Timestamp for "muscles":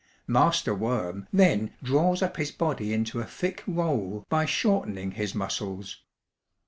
5.35-6.01